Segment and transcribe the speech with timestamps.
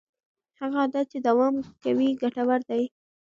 [0.59, 2.83] هغه عادت چې دوام کوي ګټور دی.